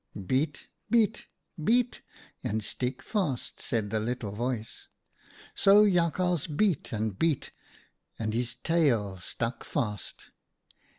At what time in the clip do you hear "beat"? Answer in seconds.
0.33-0.67, 0.89-1.27, 1.63-2.01, 6.47-6.91, 7.19-7.51